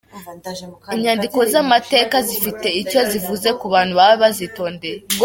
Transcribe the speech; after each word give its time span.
Inyandiko 0.95 1.39
z’amateka 1.51 2.15
zifite 2.29 2.67
icyo 2.81 2.99
zivuze 3.11 3.49
ku 3.59 3.65
bantu 3.73 3.93
baba 3.99 4.15
bazitondeye. 4.23 4.99